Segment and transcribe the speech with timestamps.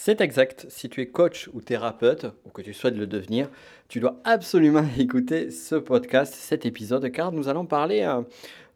[0.00, 0.64] C'est exact.
[0.68, 3.50] Si tu es coach ou thérapeute, ou que tu souhaites le devenir,
[3.88, 8.22] tu dois absolument écouter ce podcast, cet épisode, car nous allons parler euh,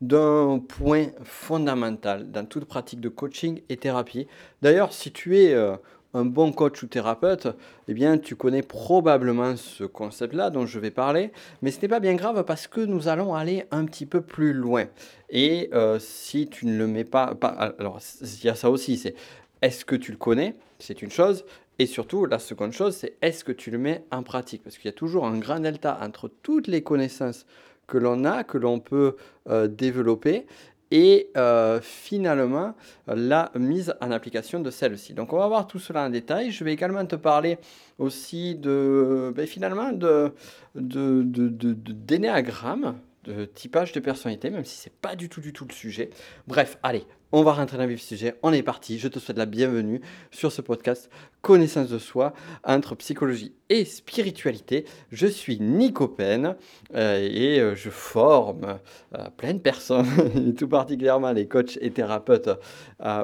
[0.01, 4.27] d'un point fondamental dans toute pratique de coaching et thérapie.
[4.63, 5.77] D'ailleurs, si tu es euh,
[6.13, 7.47] un bon coach ou thérapeute,
[7.87, 11.31] eh bien, tu connais probablement ce concept-là dont je vais parler,
[11.63, 14.53] mais ce n'est pas bien grave parce que nous allons aller un petit peu plus
[14.53, 14.87] loin.
[15.31, 18.97] Et euh, si tu ne le mets pas, pas alors il y a ça aussi,
[18.97, 19.15] c'est
[19.63, 20.57] est-ce que tu le connais?
[20.83, 21.45] C'est une chose.
[21.79, 24.63] Et surtout, la seconde chose, c'est est-ce que tu le mets en pratique?
[24.63, 27.47] Parce qu'il y a toujours un grand delta entre toutes les connaissances
[27.87, 29.17] que l'on a, que l'on peut
[29.49, 30.47] euh, développer,
[30.91, 32.75] et euh, finalement
[33.07, 35.15] la mise en application de celle-ci.
[35.15, 36.51] Donc on va voir tout cela en détail.
[36.53, 37.59] Je vais également te parler
[37.99, 40.33] aussi de ben, finalement de,
[40.75, 45.65] de, de, de, de typage de personnalité, même si c'est pas du tout du tout
[45.67, 46.11] le sujet.
[46.47, 48.37] Bref, allez, on va rentrer dans le vif sujet.
[48.43, 48.99] On est parti.
[48.99, 54.85] Je te souhaite la bienvenue sur ce podcast Connaissance de soi entre psychologie et spiritualité.
[55.11, 56.57] Je suis Nico Pen
[56.95, 58.79] euh, et euh, je forme
[59.17, 62.51] euh, plein de personnes, tout particulièrement les coachs et thérapeutes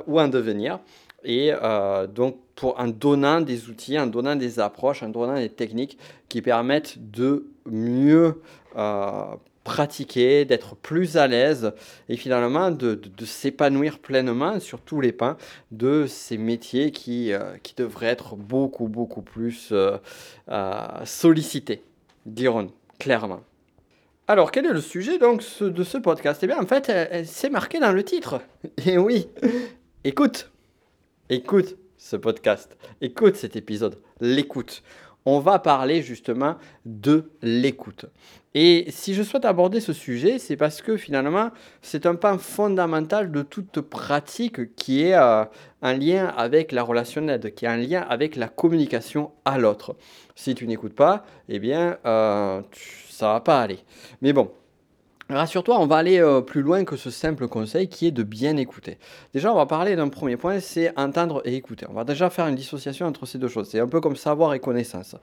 [0.07, 0.81] ou en devenir.
[1.25, 1.53] Et
[2.15, 6.43] donc, pour, en donnant des outils, en donnant des approches, en donnant des techniques qui
[6.43, 8.41] permettent de mieux
[9.69, 11.73] pratiquer, d'être plus à l'aise
[12.09, 15.37] et finalement de, s'épanouir pleinement sur tous les pans
[15.73, 19.99] de ces métiers qui, euh, qui devraient être beaucoup, beaucoup plus euh,
[20.49, 21.83] euh, sollicités,
[22.25, 23.43] dirons clairement.
[24.27, 26.41] Alors, quel est le sujet donc de ce podcast?
[26.43, 26.91] Eh bien, en fait,
[27.27, 28.41] c'est marqué dans le titre.
[28.87, 29.29] Et oui,
[30.05, 30.51] écoute,
[31.29, 34.83] écoute ce podcast, écoute cet épisode, l'écoute
[35.25, 38.07] on va parler justement de l'écoute.
[38.55, 41.51] Et si je souhaite aborder ce sujet, c'est parce que finalement,
[41.83, 45.45] c'est un pan fondamental de toute pratique qui est euh,
[45.83, 49.97] en lien avec la relation d'aide, qui est en lien avec la communication à l'autre.
[50.35, 52.63] Si tu n'écoutes pas, eh bien, euh,
[53.11, 53.81] ça va pas aller.
[54.23, 54.51] Mais bon,
[55.31, 58.57] Rassure-toi, on va aller euh, plus loin que ce simple conseil qui est de bien
[58.57, 58.97] écouter.
[59.35, 61.85] Déjà, on va parler d'un premier point, c'est entendre et écouter.
[61.91, 63.69] On va déjà faire une dissociation entre ces deux choses.
[63.69, 65.17] C'est un peu comme savoir et connaissance.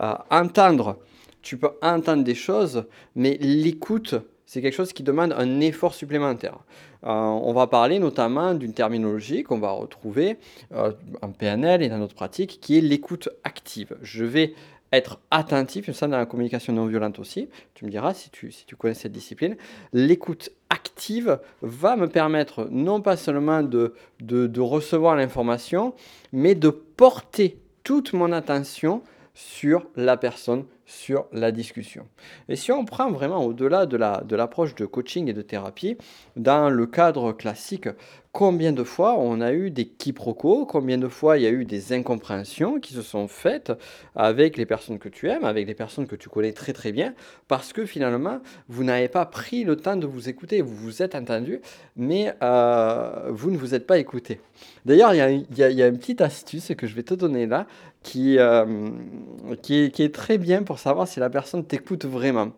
[0.00, 0.96] Euh, entendre,
[1.40, 2.84] tu peux entendre des choses,
[3.14, 6.58] mais l'écoute, c'est quelque chose qui demande un effort supplémentaire.
[7.04, 10.36] Euh, on va parler notamment d'une terminologie qu'on va retrouver
[11.22, 13.96] en PNL et dans notre pratique, qui est l'écoute active.
[14.02, 14.54] Je vais
[14.96, 18.66] être attentif, ça dans la communication non violente aussi, tu me diras si tu, si
[18.66, 19.56] tu connais cette discipline,
[19.92, 23.94] l'écoute active va me permettre non pas seulement de,
[24.58, 25.94] recevoir l'information,
[26.32, 29.02] mais de porter toute mon attention
[29.34, 32.06] sur la personne, sur la discussion.
[32.48, 33.96] Et si on prend vraiment au-delà de
[34.36, 35.96] l'approche la, de, de coaching et de thérapie,
[36.36, 37.88] dans le cadre classique,
[38.34, 41.64] combien de fois on a eu des quiproquos, combien de fois il y a eu
[41.64, 43.72] des incompréhensions qui se sont faites
[44.16, 47.14] avec les personnes que tu aimes, avec les personnes que tu connais très très bien,
[47.46, 51.14] parce que finalement, vous n'avez pas pris le temps de vous écouter, vous vous êtes
[51.14, 51.60] entendu,
[51.96, 54.40] mais euh, vous ne vous êtes pas écouté.
[54.84, 57.66] D'ailleurs, il y, y, a une petite astuce que je vais te donner là,
[58.04, 58.90] qui, euh,
[59.62, 62.52] qui, qui est très bien pour savoir si la personne t'écoute vraiment.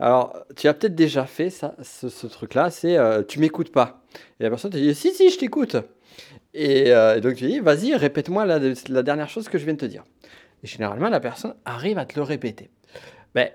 [0.00, 4.02] Alors, tu as peut-être déjà fait ça, ce, truc-là, c'est euh, tu m'écoutes pas.
[4.40, 5.76] Et la personne te dit si, si, je t'écoute.
[6.54, 9.86] Et, euh, donc tu dis vas-y, répète-moi la, dernière chose que je viens de te
[9.86, 10.04] dire.
[10.62, 12.70] Et généralement, la personne arrive à te le répéter.
[13.34, 13.50] Ben,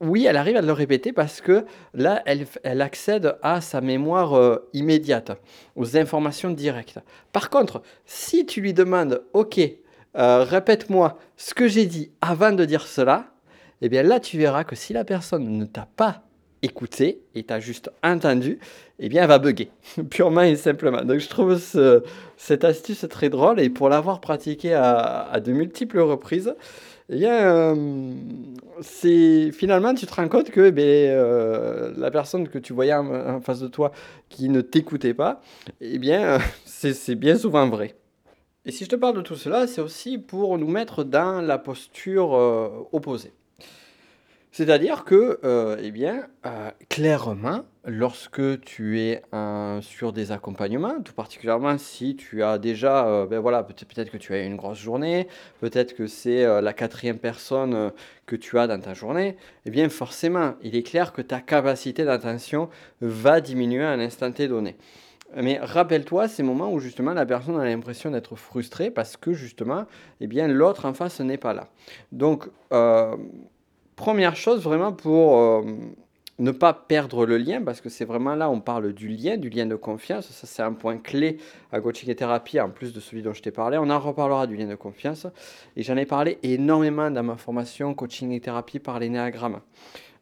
[0.00, 3.80] oui, elle arrive à te le répéter parce que là, elle, elle accède à sa
[3.80, 5.32] mémoire euh, immédiate,
[5.76, 6.98] aux informations directes.
[7.32, 9.60] Par contre, si tu lui demandes ok,
[10.14, 13.26] répète-moi ce que j'ai dit avant de dire cela,
[13.82, 16.22] eh bien là, tu verras que si la personne ne t'a pas
[16.64, 18.58] écouté et t'a juste entendu,
[18.98, 19.70] eh bien, elle va bugger,
[20.10, 21.02] purement et simplement.
[21.04, 21.60] Donc, je trouve
[22.36, 26.54] cette astuce très drôle et pour l'avoir pratiquée à, de multiples reprises,
[27.10, 30.74] eh bien, euh, finalement, tu te rends compte que eh
[31.10, 33.92] euh, la personne que tu voyais en, face de toi
[34.30, 35.42] qui ne t'écoutait pas,
[35.82, 37.94] eh bien, c'est bien souvent vrai.
[38.66, 41.58] Et si je te parle de tout cela, c'est aussi pour nous mettre dans la
[41.58, 43.32] posture euh, opposée.
[44.52, 49.20] C'est-à-dire que, euh, eh bien, euh, clairement, lorsque tu es
[49.82, 54.42] sur des accompagnements, tout particulièrement si tu as déjà, ben voilà, peut-être que tu as
[54.42, 55.28] une grosse journée,
[55.60, 57.90] peut-être que c'est la quatrième personne
[58.26, 62.04] que tu as dans ta journée, eh bien, forcément, il est clair que ta capacité
[62.04, 62.70] d'attention
[63.02, 64.76] va diminuer à un instant donné.
[65.36, 69.86] Mais rappelle-toi ces moments où justement la personne a l'impression d'être frustrée parce que justement,
[70.20, 71.68] eh bien, l'autre en face n'est pas là.
[72.12, 72.48] Donc,
[73.96, 75.62] Première chose vraiment pour, euh,
[76.40, 79.50] ne pas perdre le lien, parce que c'est vraiment là, on parle du lien, du
[79.50, 80.26] lien de confiance.
[80.30, 81.38] Ça, c'est un point clé
[81.70, 83.78] à coaching et thérapie, en plus de celui dont je t'ai parlé.
[83.78, 85.28] On en reparlera du lien de confiance.
[85.76, 89.60] Et j'en ai parlé énormément dans ma formation coaching et thérapie par l'énéagramme.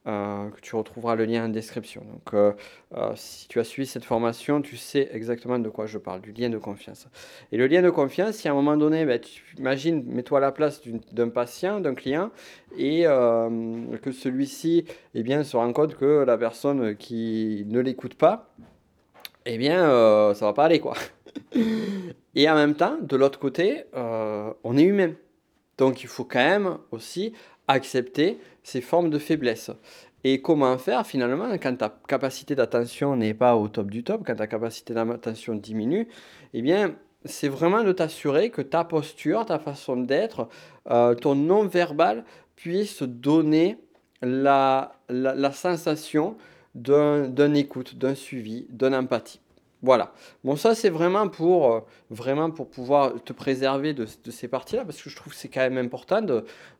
[0.08, 2.00] Euh, que tu retrouveras le lien en description.
[2.00, 2.52] Donc, euh,
[2.96, 6.32] euh, si tu as suivi cette formation, tu sais exactement de quoi je parle, du
[6.32, 7.06] lien de confiance.
[7.52, 10.40] Et le lien de confiance, si à un moment donné, ben, tu imagines, mets-toi à
[10.40, 10.82] la place
[11.12, 12.32] d'un patient, d'un client,
[12.76, 18.52] et que celui-ci eh bien, se rend compte que la personne qui ne l'écoute pas,
[19.46, 20.94] eh bien, ça va pas aller, quoi.
[22.34, 25.12] et en même temps, de l'autre côté, on est humain.
[25.78, 27.32] Donc, il faut quand même aussi
[27.68, 29.70] accepter ces formes de faiblesse.
[30.24, 34.36] Et comment faire finalement quand ta capacité d'attention n'est pas au top du top, quand
[34.36, 36.06] ta capacité d'attention diminue
[36.54, 36.94] Eh bien,
[37.24, 40.48] c'est vraiment de t'assurer que ta posture, ta façon d'être,
[40.90, 42.24] euh, ton non-verbal
[42.56, 43.78] puisse donner
[44.22, 46.36] la, la, la sensation
[46.74, 49.41] d'un écoute, d'un suivi, d'une empathie.
[49.82, 50.12] Voilà.
[50.44, 55.02] Bon, ça, c'est vraiment pour, euh, vraiment pour pouvoir te préserver de, ces parties-là, parce
[55.02, 56.24] que je trouve que c'est quand même important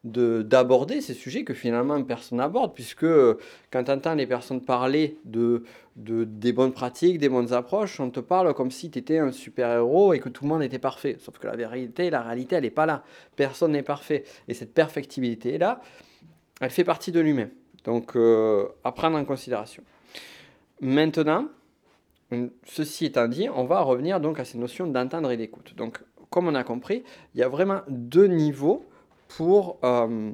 [0.05, 3.39] d'aborder ces sujets que finalement personne n'aborde, puisque euh,
[3.73, 5.65] quand tu entends les personnes parler de,
[5.97, 9.33] de, des bonnes pratiques, des bonnes approches, on te parle comme si tu étais un
[9.33, 11.17] super-héros et que tout le monde était parfait.
[11.19, 13.03] Sauf que la vérité, la réalité, elle n'est pas là.
[13.35, 14.23] Personne n'est parfait.
[14.47, 15.81] Et cette perfectibilité-là,
[16.61, 17.49] elle fait partie de l'humain.
[17.83, 19.83] Donc, euh, à prendre en considération.
[20.81, 21.49] Maintenant,
[22.65, 25.75] Ceci étant dit, on va revenir donc à ces notions d'entendre et d'écoute.
[25.77, 28.85] Donc, comme on a compris, il y a vraiment deux niveaux
[29.29, 30.31] pour euh,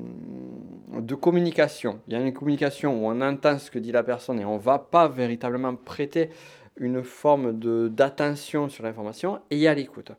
[1.01, 2.01] de communication.
[2.09, 4.57] Il y a une communication où on entend ce que dit la personne et on
[4.57, 6.31] ne va pas véritablement prêter
[6.81, 7.59] une forme
[7.91, 10.13] d'attention sur l'information et il y a l'écoute.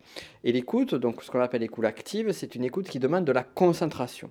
[0.43, 3.43] Et l'écoute, donc ce qu'on appelle l'écoute active, c'est une écoute qui demande de la
[3.43, 4.29] concentration.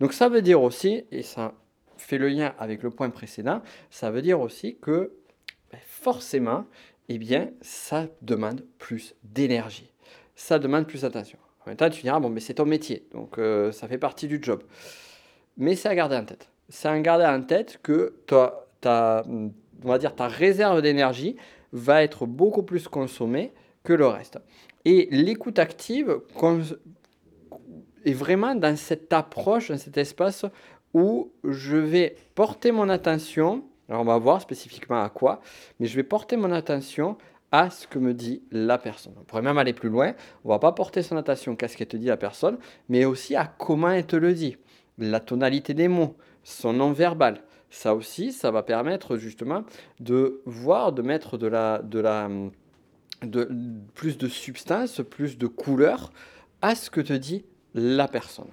[0.00, 1.54] Donc ça veut dire aussi, et ça
[1.96, 5.12] fait le lien avec le point précédent, ça veut dire aussi que
[5.84, 6.66] forcément,
[7.08, 9.92] eh bien, ça demande plus d'énergie.
[10.34, 11.38] Ça demande plus d'attention.
[11.64, 14.26] En même temps, tu diras, bon, mais c'est ton métier, donc euh, ça fait partie
[14.26, 14.62] du job.
[15.56, 16.48] Mais c'est à garder en tête.
[16.68, 21.36] C'est à garder en tête que toi, ta, on va dire, ta réserve d'énergie
[21.72, 23.52] va être beaucoup plus consommée
[23.84, 24.38] que le reste.
[24.84, 26.20] Et l'écoute active
[28.04, 30.46] est vraiment dans cette approche, dans cet espace
[30.94, 35.40] où je vais porter mon attention alors on va voir spécifiquement à quoi,
[35.80, 37.18] mais je vais porter mon attention
[37.50, 39.14] à ce que me dit la personne.
[39.20, 40.14] On pourrait même aller plus loin.
[40.44, 42.58] On va pas porter son attention qu'à ce qu'elle te dit la personne,
[42.88, 44.56] mais aussi à comment elle te le dit,
[44.96, 47.42] la tonalité des mots, son nom verbal.
[47.68, 49.64] Ça aussi, ça va permettre justement
[49.98, 52.28] de voir, de mettre de la, de la,
[53.22, 53.48] de,
[53.94, 56.12] plus de substance, plus de couleur
[56.62, 57.44] à ce que te dit
[57.74, 58.50] la personne.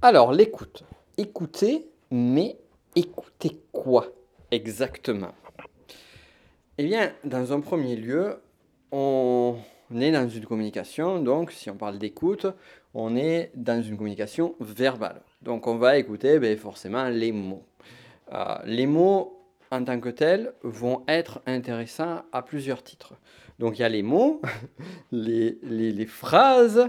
[0.00, 0.84] Alors l'écoute.
[1.18, 2.56] Écouter, mais
[2.94, 4.06] écouter quoi
[4.50, 5.32] exactement?
[6.78, 8.40] Eh bien, dans un premier lieu,
[8.90, 9.56] on
[9.94, 12.46] est dans une communication, donc si on parle d'écoute,
[12.94, 15.22] on est dans une communication verbale.
[15.42, 17.64] Donc on va écouter ben, forcément les mots.
[18.32, 19.36] Euh, les mots
[19.70, 23.14] en tant que tels vont être intéressants à plusieurs titres.
[23.58, 24.40] Donc il y a les mots,
[25.12, 26.88] les, les phrases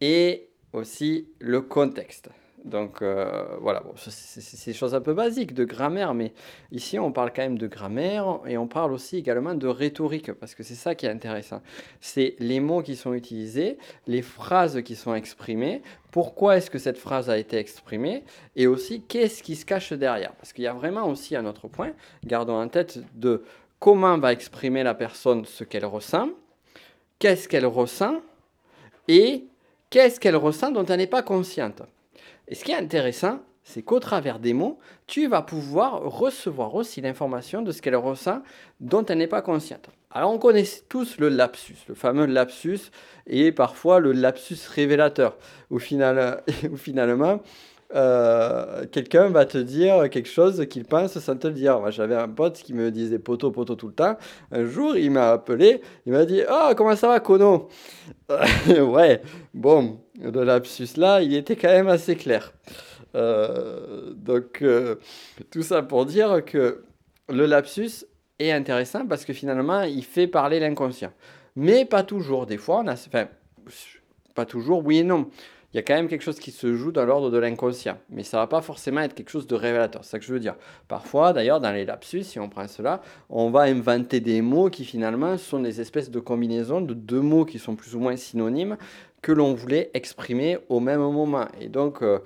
[0.00, 2.30] et aussi le contexte.
[2.64, 6.32] Donc euh, voilà, c'est des choses un peu basiques de grammaire, mais
[6.72, 10.54] ici on parle quand même de grammaire et on parle aussi également de rhétorique, parce
[10.54, 11.62] que c'est ça qui est intéressant.
[12.00, 16.98] C'est les mots qui sont utilisés, les phrases qui sont exprimées, pourquoi est-ce que cette
[16.98, 18.24] phrase a été exprimée,
[18.56, 20.32] et aussi qu'est-ce qui se cache derrière.
[20.34, 21.92] Parce qu'il y a vraiment aussi un autre point,
[22.24, 23.42] gardons en tête de
[23.78, 26.28] comment va exprimer la personne ce qu'elle ressent,
[27.18, 28.20] qu'est-ce qu'elle ressent,
[29.08, 29.44] et
[29.88, 31.82] qu'est-ce qu'elle ressent dont elle n'est pas consciente.
[32.50, 37.00] Et ce qui est intéressant, c'est qu'au travers des mots, tu vas pouvoir recevoir aussi
[37.00, 38.42] l'information de ce qu'elle ressent
[38.80, 39.88] dont elle n'est pas consciente.
[40.10, 42.90] Alors on connaît tous le lapsus, le fameux lapsus,
[43.28, 45.38] et parfois le lapsus révélateur,
[45.70, 46.42] où, final,
[46.76, 47.40] finalement
[47.94, 51.80] euh, quelqu'un va te dire quelque chose qu'il pense sans te le dire.
[51.80, 54.16] Moi j'avais un pote qui me disait poto poto tout le temps.
[54.52, 57.68] Un jour il m'a appelé, il m'a dit Oh comment ça va Kono?
[58.68, 59.22] Ouais,
[59.54, 62.52] bon, le lapsus là, il était quand même assez clair.
[63.14, 64.96] Euh, donc, euh,
[65.50, 66.84] tout ça pour dire que
[67.28, 68.04] le lapsus
[68.38, 71.12] est intéressant parce que finalement, il fait parler l'inconscient.
[71.56, 72.46] Mais pas toujours.
[72.46, 72.92] Des fois, on a.
[72.92, 73.26] Enfin,
[74.34, 75.28] pas toujours, oui et non
[75.72, 77.96] il y a quand même quelque chose qui se joue dans l'ordre de l'inconscient.
[78.10, 80.04] Mais ça ne va pas forcément être quelque chose de révélateur.
[80.04, 80.56] C'est ça que je veux dire.
[80.88, 84.84] Parfois, d'ailleurs, dans les lapsus, si on prend cela, on va inventer des mots qui
[84.84, 88.76] finalement sont des espèces de combinaisons de deux mots qui sont plus ou moins synonymes,
[89.22, 91.46] que l'on voulait exprimer au même moment.
[91.60, 92.18] Et donc, euh,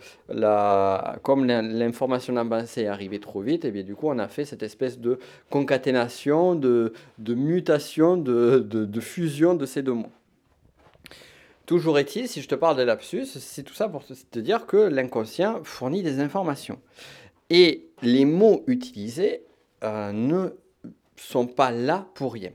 [1.23, 4.47] comme l'information avancée est arrivée trop vite, et eh bien du coup, on a fait
[4.47, 5.19] cette espèce de
[5.51, 6.93] concaténation, de,
[7.29, 10.13] mutation, de fusion de ces deux mots.
[11.67, 14.77] Toujours est-il, si je te parle de lapsus, c'est tout ça pour te dire que
[14.77, 16.79] l'inconscient fournit des informations.
[17.49, 19.45] Et les mots utilisés
[19.83, 20.51] euh, ne
[21.17, 22.51] sont pas là pour rien.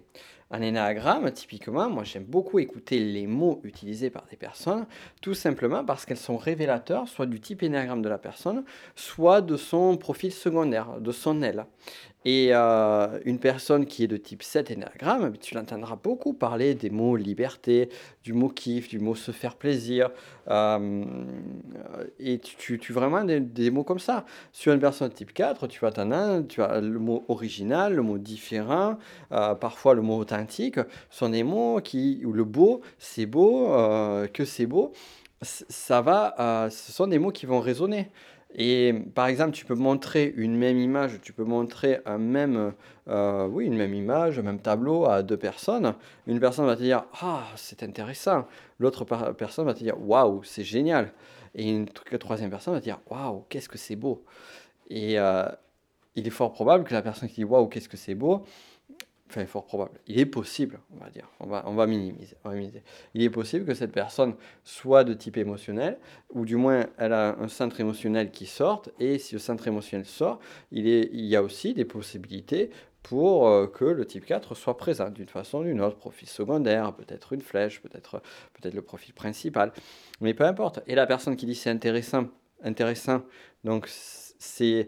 [0.52, 4.88] Un énagramme, typiquement, moi j'aime beaucoup écouter les mots utilisés par des personnes,
[5.22, 8.64] tout simplement parce qu'elles sont révélateurs soit du type énagramme de la personne,
[8.96, 11.66] soit de son profil secondaire, de son aile.
[12.26, 16.90] Et euh, une personne qui est de type 7 énagramme, tu l'entendras beaucoup parler des
[16.90, 17.90] mots liberté,
[18.24, 20.12] du mot kiff, du mot se faire plaisir.
[20.50, 21.06] Euh,
[22.20, 24.26] et tu, tu, vraiment des, mots comme ça.
[24.52, 28.18] Sur une personne type 4, tu vas t'en tu as le mot original, le mot
[28.18, 28.98] différent,
[29.32, 30.76] euh, parfois le mot authentique.
[31.10, 33.70] Ce sont des mots qui, ou le beau, c'est beau,
[34.34, 34.92] que c'est beau.
[35.42, 38.10] Ça va, ce sont des mots qui vont résonner.
[38.56, 42.74] Et par exemple, tu peux montrer une même image, tu peux montrer un même,
[43.08, 45.94] euh, oui, une même image, un même tableau à deux personnes.
[46.26, 48.48] Une personne va te dire Ah, c'est intéressant.
[48.80, 51.14] L'autre personne va te dire Waouh, c'est génial.
[51.54, 54.24] Et une troisième personne va te dire Waouh, qu'est-ce que c'est beau.
[54.90, 55.46] Et euh,
[56.16, 58.46] il est fort probable que la personne qui dit Waouh, qu'est-ce que c'est beau,
[59.30, 60.00] Enfin, fort probable.
[60.08, 61.30] Il est possible, on va dire.
[61.40, 62.36] On va, on va, minimiser,
[63.14, 64.34] Il est possible que cette personne
[64.64, 66.00] soit de type émotionnel,
[66.34, 70.08] ou du moins elle a un centre émotionnel qui sorte, et si le centre émotionnel
[70.08, 70.40] sort,
[70.72, 72.72] il, est, il y a aussi des possibilités
[73.04, 76.94] pour euh, que le type 4 soit présent d'une façon ou d'une autre, profil secondaire,
[76.94, 78.22] peut-être une flèche, peut-être
[78.60, 79.72] peut le profil principal,
[80.22, 80.82] mais peu importe.
[80.88, 82.28] Et la personne qui dit c'est intéressant,
[82.64, 83.22] intéressant,
[83.64, 84.88] donc c'est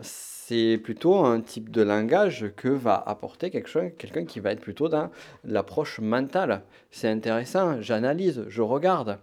[0.00, 5.10] c'est plutôt un type de langage que va apporter quelqu'un qui va être plutôt dans
[5.44, 6.62] l'approche mentale.
[6.90, 9.18] C'est intéressant, j'analyse, je regarde.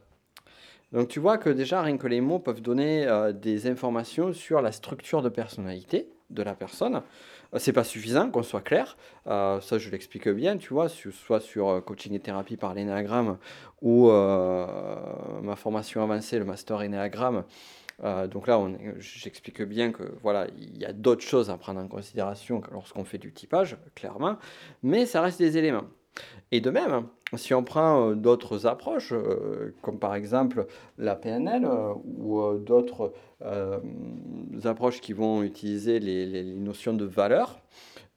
[0.92, 4.62] Donc tu vois que déjà rien que les mots peuvent donner euh, des informations sur
[4.62, 7.04] la structure de personnalité de la personne.
[7.54, 8.98] Euh, c'est pas suffisant qu'on soit clair,
[9.28, 13.38] euh, ça je l'explique bien, tu vois, soit sur coaching et thérapie par l'énéagramme
[13.82, 17.44] ou ma formation avancée, le master énéagramme,
[18.04, 18.60] euh, donc là,
[19.00, 23.18] j'explique bien que voilà, il y a d'autres choses à prendre en considération lorsqu'on fait
[23.18, 24.38] du typage, clairement,
[24.84, 25.86] mais ça reste des éléments.
[26.52, 30.66] Et de même, si on prend euh, d'autres approches, euh, comme par exemple
[30.98, 31.68] la PNL
[32.18, 33.14] ou d'autres
[34.66, 37.60] approches qui vont utiliser les, notions de valeur,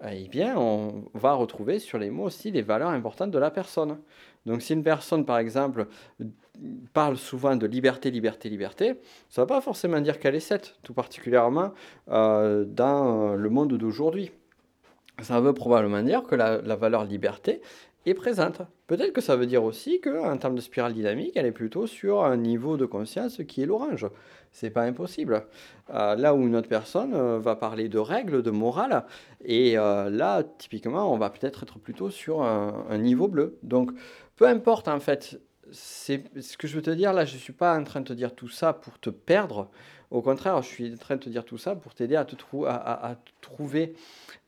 [0.08, 3.98] eh bien, on va retrouver sur les mots aussi les valeurs importantes de la personne.
[4.46, 5.86] Donc si une personne, par exemple,
[6.92, 8.94] parle souvent de liberté, liberté, liberté,
[9.28, 11.72] ça ne va pas forcément dire qu'elle est 7, tout particulièrement
[12.10, 14.30] euh, dans le monde d'aujourd'hui.
[15.20, 17.60] Ça veut probablement dire que la, valeur liberté
[18.06, 18.62] est présente.
[18.86, 22.24] Peut-être que ça veut dire aussi qu'en termes de spirale dynamique, elle est plutôt sur
[22.24, 24.06] un niveau de conscience qui est l'orange.
[24.50, 25.46] C'est pas impossible.
[25.90, 29.04] Euh, là où une autre personne euh, va parler de règles, de morale,
[29.44, 33.58] et là, typiquement, on va peut-être être plutôt sur un, niveau bleu.
[33.62, 33.92] Donc,
[34.36, 35.40] peu importe en fait
[35.72, 38.06] c'est ce que je veux te dire là, je ne suis pas en train de
[38.06, 39.70] te dire tout ça pour te perdre.
[40.10, 42.36] Au contraire, je suis en train de te dire tout ça pour t'aider à te,
[42.66, 43.94] à, trouver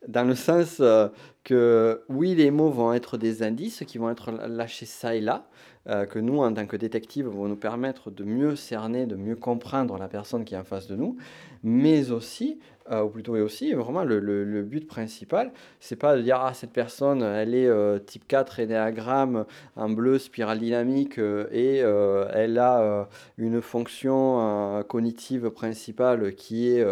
[0.07, 1.09] dans le sens euh,
[1.43, 5.49] que oui, les mots vont être des indices qui vont être lâchés ça et là,
[5.89, 9.37] euh, que nous, en tant que détectives, vont nous permettre de mieux cerner, de mieux
[9.37, 11.17] comprendre la personne qui est en face de nous,
[11.63, 12.59] mais aussi
[12.91, 16.53] euh, ou plutôt et aussi, vraiment le, le, but principal, c'est pas de dire ah
[16.53, 22.59] cette personne elle est euh, type 4 énéagramme en bleu spirale dynamique euh, et elle
[22.59, 26.85] a une fonction cognitive principale qui est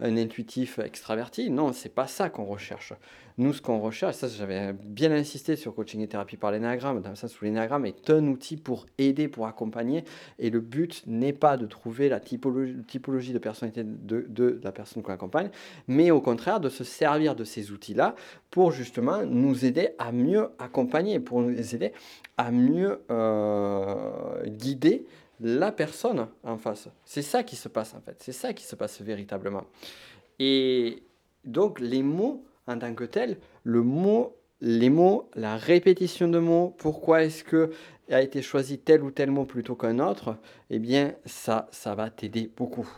[0.00, 1.50] un intuitif extraverti.
[1.50, 2.92] Non, c'est pas ça qu'on recherche.
[3.38, 7.10] Nous, ce qu'on recherche, ça j'avais bien insisté sur coaching et thérapie par l'énagramme, dans
[7.10, 10.04] le sens où l'énagramme est un outil pour aider, pour accompagner,
[10.38, 15.02] et le but n'est pas de trouver la typologie, de personnalité de, de la personne
[15.02, 15.50] qu'on accompagne,
[15.88, 18.14] mais au contraire de se servir de ces outils-là
[18.50, 21.92] pour justement nous aider à mieux accompagner, pour nous aider
[22.36, 25.06] à mieux euh, guider
[25.40, 26.88] la personne en face.
[27.04, 29.64] C'est ça qui se passe en fait, c'est ça qui se passe véritablement.
[30.38, 31.02] Et
[31.44, 36.74] donc les mots en tant que tel, le mot, les mots, la répétition de mots,
[36.78, 37.70] pourquoi est-ce que
[38.14, 40.36] a été choisi tel ou tel mot plutôt qu'un autre,
[40.68, 42.88] eh bien ça, ça va t'aider beaucoup.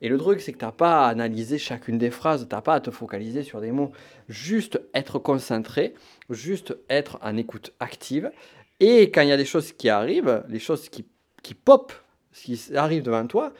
[0.00, 2.62] Et le truc, c'est que tu n'as pas à analyser chacune des phrases, tu n'as
[2.62, 3.90] pas à te focaliser sur des mots,
[4.28, 5.94] juste être concentré,
[6.30, 8.30] juste être en écoute active.
[8.78, 11.04] Et quand il y a des choses qui arrivent, les choses qui,
[11.42, 11.92] qui pop,
[12.32, 13.52] qui arrivent devant toi,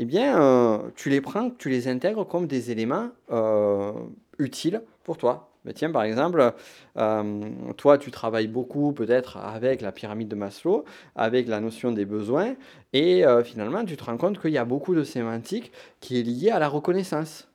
[0.00, 3.92] eh bien, euh, tu les prends, tu les intègres comme des éléments euh,
[4.38, 5.50] utiles pour toi.
[5.64, 6.54] Mais tiens, par exemple,
[6.96, 7.40] euh,
[7.76, 10.84] toi, tu travailles beaucoup peut-être avec la pyramide de Maslow,
[11.16, 12.54] avec la notion des besoins,
[12.92, 16.50] et finalement, tu te rends compte qu'il y a beaucoup de sémantique qui est liée
[16.50, 17.48] à la reconnaissance.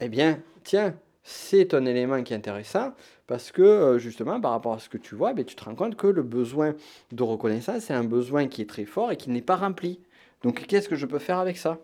[0.00, 0.94] Eh bien, tiens,
[1.24, 2.92] c'est un élément qui est intéressant
[3.26, 5.96] parce que justement, par rapport à ce que tu vois, ben, tu te rends compte
[5.96, 6.74] que le besoin
[7.10, 9.98] de reconnaissance, c'est un besoin qui est très fort et qui n'est pas rempli.
[10.42, 11.78] Donc, qu'est-ce que je peux faire avec ça?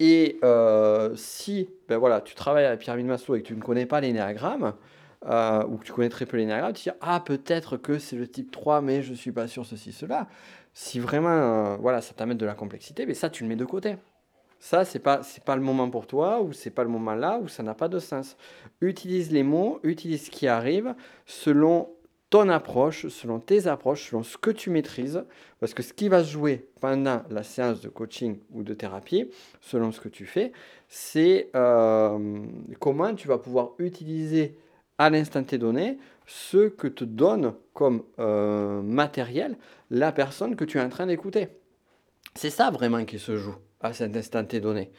[0.00, 3.60] Et euh, si ben voilà, tu travailles à la pyramide Maslow et que tu ne
[3.60, 4.74] connais pas l'énéagramme,
[5.26, 8.16] euh, ou que tu connais très peu l'énéagramme, tu te dis Ah, peut-être que c'est
[8.16, 10.26] le type 3, mais je ne suis pas sûr, ceci, cela.
[10.74, 13.96] Si vraiment voilà, ça t'amène de la complexité, mais ça, tu le mets de côté.
[14.58, 17.40] Ça, c'est pas c'est pas le moment pour toi ou c'est pas le moment là
[17.42, 18.36] où ça n'a pas de sens.
[18.80, 20.94] Utilise les mots, utilise ce qui arrive
[21.26, 21.90] selon
[22.32, 25.22] ton approche, selon tes approches, selon ce que tu maîtrises,
[25.60, 29.30] parce que ce qui va se jouer pendant la séance de coaching ou de thérapie,
[29.60, 30.52] selon ce que tu fais,
[30.88, 32.46] c'est euh,
[32.80, 34.56] comment tu vas pouvoir utiliser
[34.96, 39.58] à l'instant T donné ce que te donne comme euh, matériel
[39.90, 41.48] la personne que tu es en train d'écouter.
[42.34, 44.90] C'est ça vraiment qui se joue à cet instant T donné.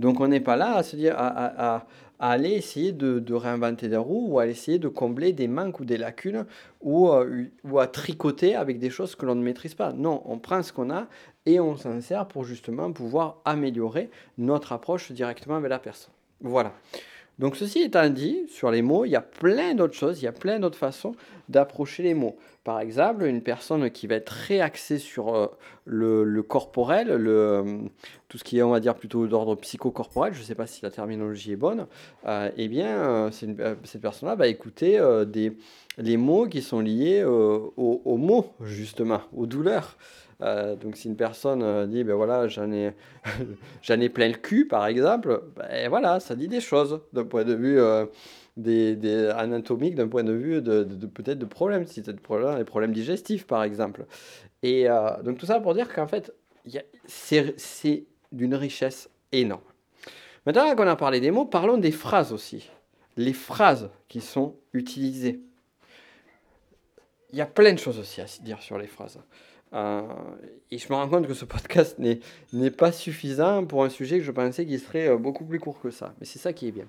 [0.00, 1.86] Donc on n'est pas là à se dire à,
[2.28, 5.96] aller essayer de, réinventer des roues ou à essayer de combler des manques ou des
[5.96, 6.46] lacunes
[6.82, 9.92] ou, euh, ou à tricoter avec des choses que l'on ne maîtrise pas.
[9.92, 11.06] Non, on prend ce qu'on a
[11.46, 16.12] et on s'en sert pour justement pouvoir améliorer notre approche directement avec la personne.
[16.42, 16.72] Voilà.
[17.40, 20.28] Donc ceci étant dit, sur les mots, il y a plein d'autres choses, il y
[20.28, 21.12] a plein d'autres façons
[21.48, 22.36] d'approcher les mots.
[22.64, 25.46] Par exemple, une personne qui va être très axée sur euh,
[25.86, 27.78] le, corporel, euh,
[28.28, 30.82] tout ce qui est, on va dire, plutôt d'ordre psychocorporel, je ne sais pas si
[30.82, 31.86] la terminologie est bonne,
[32.26, 35.56] euh, eh bien, cette personne-là va écouter des,
[35.96, 39.96] les mots qui sont liés aux mots, justement, aux douleurs.
[40.42, 42.92] Euh, donc si une personne euh, dit ben voilà j'en ai
[43.82, 47.44] j'en ai plein le cul par exemple, ben voilà ça dit des choses d'un point
[47.44, 48.06] de vue euh,
[48.56, 52.56] des, des, anatomique, d'un point de vue de, peut-être de problèmes, si c'est des problèmes,
[52.56, 54.06] des problèmes digestifs par exemple.
[54.62, 54.86] Et
[55.24, 56.32] donc tout ça pour dire qu'en fait
[57.06, 59.62] c'est d'une richesse énorme.
[60.46, 62.70] Maintenant qu'on a parlé des mots, parlons des phrases aussi.
[63.16, 65.40] Les phrases qui sont utilisées.
[67.32, 69.20] Il y a plein de choses aussi à dire sur les phrases.
[69.72, 70.02] Euh,
[70.70, 74.24] et je me rends compte que ce podcast n'est pas suffisant pour un sujet que
[74.24, 76.14] je pensais qu'il serait euh, beaucoup plus court que ça.
[76.18, 76.86] Mais c'est ça qui est bien.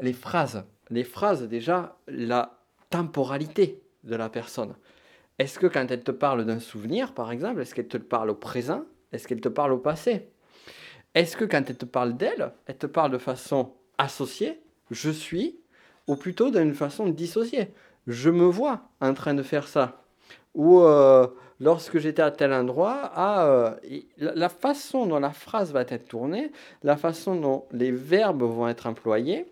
[0.00, 0.64] Les phrases.
[0.90, 2.58] Les phrases, déjà, la
[2.90, 4.74] temporalité de la personne.
[5.38, 8.34] Est-ce que quand elle te parle d'un souvenir, par exemple, est-ce qu'elle te parle au
[8.34, 8.84] présent?
[9.12, 10.28] Est-ce qu'elle te parle au passé?
[11.14, 15.58] Est-ce que quand elle te parle d'elle, elle te parle de façon associée, je suis,
[16.06, 17.72] ou plutôt d'une façon dissociée?
[18.06, 20.04] Je me vois en train de faire ça.
[20.54, 21.26] Ou euh,
[21.60, 26.96] lorsque j'étais à tel endroit, euh, la façon dont la phrase va être tournée, la
[26.96, 29.50] façon dont les verbes vont être employés,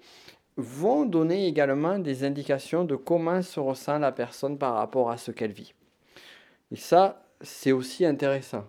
[0.56, 5.30] vont donner également des indications de comment se ressent la personne par rapport à ce
[5.30, 5.74] qu'elle vit.
[6.70, 8.64] Et ça, c'est aussi intéressant.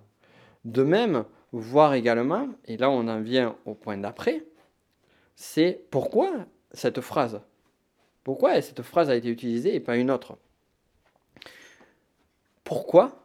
[0.66, 4.44] De même, voir également, et là on en vient au point d'après,
[5.36, 6.32] c'est pourquoi
[6.72, 7.42] cette phrase?
[8.24, 10.38] Pourquoi cette phrase a été utilisée et pas une autre?
[12.64, 13.23] Pourquoi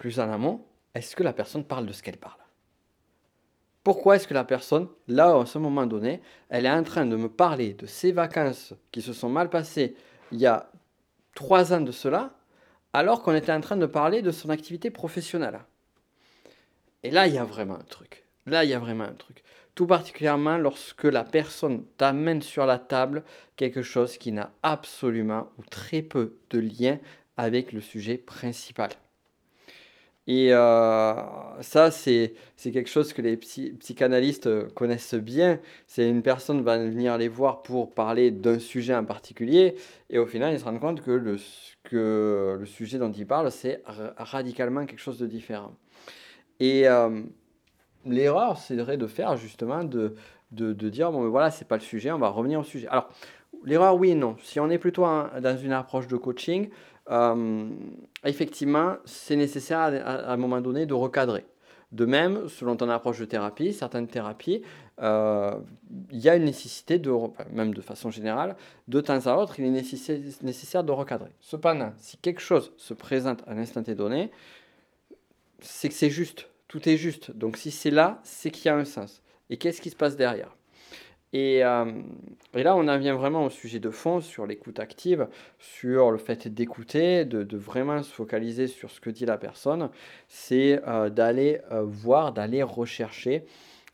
[0.00, 2.40] plus en amont, est-ce que la personne parle de ce qu'elle parle?
[3.84, 7.16] Pourquoi est-ce que la personne, là, à ce moment donné, elle est en train de
[7.16, 9.94] me parler de ses vacances qui se sont mal passées
[10.32, 10.70] il y a
[11.34, 12.30] trois ans de cela,
[12.94, 15.60] alors qu'on était en train de parler de son activité professionnelle?
[17.02, 18.24] Et là, il y a vraiment un truc.
[18.46, 19.44] Là, il y a vraiment un truc.
[19.74, 23.22] Tout particulièrement lorsque la personne t'amène sur la table
[23.56, 26.98] quelque chose qui n'a absolument ou très peu de lien
[27.36, 28.90] avec le sujet principal.
[30.26, 31.14] Et euh,
[31.60, 35.58] ça, c'est quelque chose que les psychanalystes euh, connaissent bien.
[35.86, 39.74] C'est une personne va venir les voir pour parler d'un sujet en particulier,
[40.08, 41.36] et au final, ils se rendent compte que le,
[41.84, 43.82] que le sujet dont ils parlent, c'est
[44.18, 45.74] radicalement quelque chose de différent.
[46.60, 47.22] Et euh,
[48.04, 50.14] l'erreur, c'est de faire justement de,
[50.52, 52.86] de, de dire, bon, mais voilà, c'est pas le sujet, on va revenir au sujet.
[52.88, 53.08] Alors,
[53.64, 54.36] l'erreur, oui et non.
[54.42, 56.68] Si on est plutôt dans une approche de coaching,
[58.24, 61.44] effectivement, c'est nécessaire à, un moment donné de recadrer.
[61.92, 64.62] De même, selon ton approche de thérapie, certaines thérapies,
[65.02, 65.58] euh,
[66.12, 67.10] il y a une nécessité, de,
[67.52, 71.30] même de façon générale, de temps à autre, il est nécessaire, de recadrer.
[71.40, 74.30] Cependant, si quelque chose se présente à l'instant T donné,
[75.58, 77.32] c'est que c'est juste, tout est juste.
[77.32, 79.20] Donc si c'est là, c'est qu'il y a un sens.
[79.48, 80.54] Et qu'est-ce qui se passe derrière?
[81.34, 82.02] Euh,
[82.54, 86.18] et, là, on en vient vraiment au sujet de fond, sur l'écoute active, sur le
[86.18, 89.90] fait d'écouter, de, vraiment se focaliser sur ce que dit la personne,
[90.28, 93.44] c'est euh, d'aller euh, voir, d'aller rechercher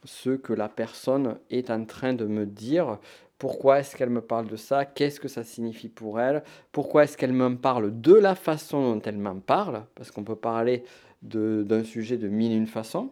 [0.04, 2.98] ce que la personne est en train de me dire.
[3.38, 7.18] Pourquoi est-ce qu'elle me parle de ça, qu'est-ce que ça signifie pour elle, pourquoi est-ce
[7.18, 10.84] qu'elle me parle de la façon dont elle m'en parle, parce qu'on peut parler
[11.20, 13.10] d'un sujet de mille et façons.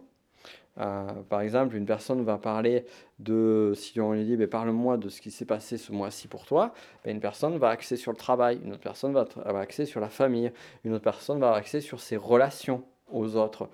[0.77, 2.85] Euh, par exemple, une personne va parler
[3.19, 6.45] de, si on lui dit, ben, parle-moi de ce qui s'est passé ce mois-ci pour
[6.45, 9.25] toi, ben, une personne va axer sur le travail, une autre personne va,
[9.59, 10.51] axer sur la famille,
[10.83, 13.69] une autre personne va axer sur ses relations aux autres.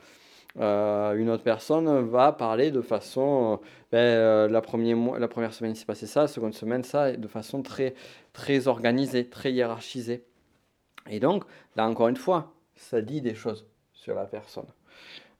[0.60, 3.60] Euh, une autre personne va parler de façon,
[3.92, 7.28] ben, euh, la, première, la première semaine s'est passé ça, la seconde semaine ça, de
[7.28, 7.96] façon très,
[8.34, 10.26] très organisée, très hiérarchisée.
[11.10, 14.68] Et donc, là encore une fois, ça dit des choses sur la personne.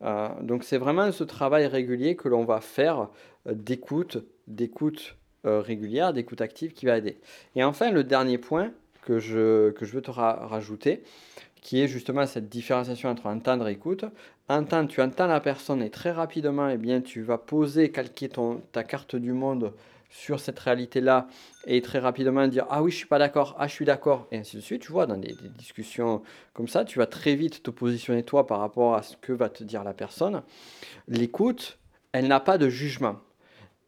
[0.04, 3.10] Euh, donc c'est vraiment ce travail régulier que l'on va faire
[3.46, 7.20] d'écoute, d'écoute régulière, d'écoute active qui va aider.
[7.56, 11.02] Et enfin, le dernier point que je, que je veux te rajouter,
[11.62, 14.06] qui est justement cette différenciation entre entendre et écoute.
[14.50, 18.62] Entendre, tu entends la personne et très rapidement, eh bien, tu vas poser, calquer ton,
[18.72, 19.74] ta carte du monde
[20.12, 21.28] sur cette réalité-là
[21.66, 24.38] et très rapidement dire ah oui je suis pas d'accord, ah je suis d'accord et
[24.38, 24.82] ainsi de suite.
[24.84, 26.22] Tu vois dans des, discussions
[26.54, 29.50] comme ça, tu vas très vite te positionner toi par rapport à ce que va
[29.50, 30.44] te dire la personne.
[31.08, 31.80] L'écoute,
[32.12, 33.20] elle n'a pas de jugement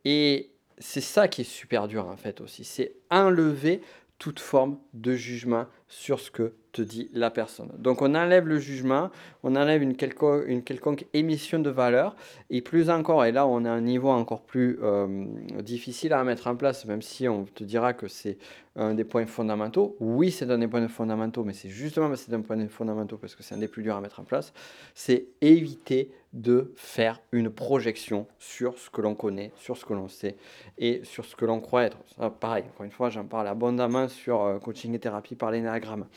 [0.05, 3.81] et c'est ça qui est super dur en fait aussi, c'est enlever
[4.17, 7.69] toute forme de jugement sur ce que te dit la personne.
[7.77, 9.12] Donc on enlève le jugement,
[9.43, 12.15] on enlève une, quelconque, une quelconque émission de valeur,
[12.49, 15.25] et plus encore, et là on a un niveau encore plus euh,
[15.62, 18.38] difficile à mettre en place, même si on te dira que c'est
[18.75, 19.95] un des points fondamentaux.
[19.99, 23.43] Oui, c'est un des points fondamentaux, mais c'est justement c'est un point fondamentaux, parce que
[23.43, 24.51] c'est un des plus durs à mettre en place,
[24.95, 30.08] c'est éviter de faire une projection sur ce que l'on connaît, sur ce que l'on
[30.08, 30.36] sait
[30.80, 31.98] et sur ce que l'on croit être.
[32.39, 36.08] pareil, encore une fois, j'en parle abondamment sur euh, coaching et thérapie par l'énéagramme.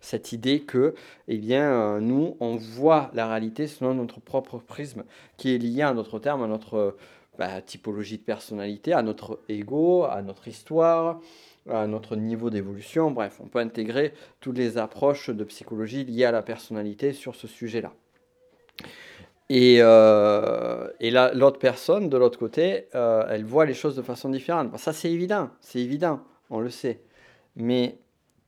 [0.00, 0.94] Cette idée que,
[1.28, 5.04] eh bien, euh, nous, on voit la réalité selon notre propre prisme,
[5.36, 6.96] qui est lié à notre terme, à notre
[7.66, 11.20] typologie de personnalité, à notre ego, à notre histoire,
[11.68, 13.10] à notre niveau d'évolution.
[13.10, 17.46] Bref, on peut intégrer toutes les approches de psychologie liées à la personnalité sur ce
[17.46, 17.92] sujet-là.
[19.48, 24.28] Et, euh, et l'autre personne, de l'autre côté, euh, elle voit les choses de façon
[24.28, 24.76] différente.
[24.78, 27.02] ça, c'est évident, c'est évident, on le sait.
[27.54, 27.98] Mais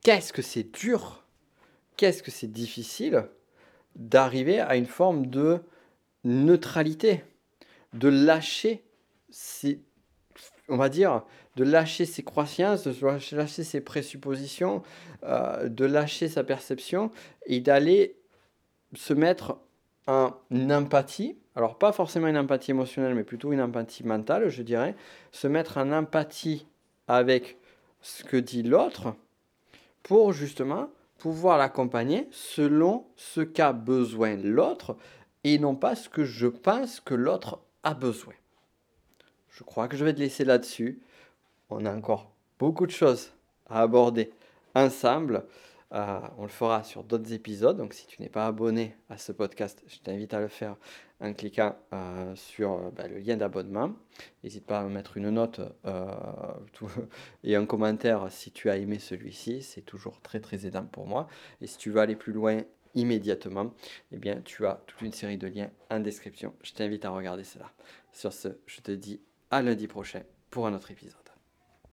[0.02, 1.24] qu'est-ce que c'est dur,
[1.96, 3.24] qu'est-ce que c'est difficile
[3.94, 5.60] d'arriver à une forme de
[6.24, 7.24] neutralité,
[7.94, 8.84] de lâcher
[10.68, 11.22] on va dire,
[11.56, 12.94] de lâcher ses croyances, de
[13.36, 14.82] lâcher ses présuppositions,
[15.24, 17.10] euh, de lâcher sa perception
[17.46, 18.16] et d'aller
[18.94, 19.58] se mettre
[20.08, 24.94] empathie, alors pas forcément une empathie émotionnelle, mais plutôt une empathie mentale, je dirais,
[25.32, 26.66] se mettre en empathie
[27.06, 27.58] avec
[28.00, 29.14] ce que dit l'autre
[30.02, 34.96] pour justement pouvoir l'accompagner selon ce qu'a besoin l'autre
[35.44, 38.34] et non pas ce que je pense que l'autre a besoin.
[39.50, 41.00] Je crois que je vais te laisser là-dessus.
[41.70, 43.32] On a encore beaucoup de choses
[43.68, 44.30] à aborder
[44.74, 45.44] ensemble.
[45.94, 47.76] Euh, on le fera sur d'autres épisodes.
[47.76, 50.76] Donc, si tu n'es pas abonné à ce podcast, je t'invite à le faire
[51.20, 53.92] en cliquant euh, sur euh, bah, le lien d'abonnement.
[54.44, 55.60] N'hésite pas à mettre une note
[57.44, 59.62] et un commentaire si tu as aimé celui-ci.
[59.62, 61.26] C'est toujours très très aidant pour moi.
[61.60, 62.62] Et si tu veux aller plus loin
[62.94, 63.72] immédiatement,
[64.12, 66.54] eh bien, tu as toute une série de liens en description.
[66.62, 67.72] Je t'invite à regarder cela.
[68.12, 69.20] Sur ce, je te dis
[69.50, 71.27] à lundi prochain pour un autre épisode.